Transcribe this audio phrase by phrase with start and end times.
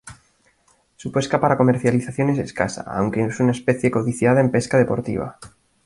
[0.95, 5.37] Su pesca para comercialización es escasa, aunque es una especie codiciada en pesca deportiva.